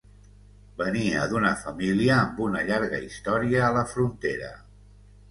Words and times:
Ve 0.77 0.85
nia 0.93 1.25
d'una 1.33 1.51
família 1.65 2.15
amb 2.21 2.39
una 2.45 2.63
llarga 2.69 3.01
història 3.09 3.61
a 3.67 3.69
la 3.77 3.83
frontera. 3.93 4.49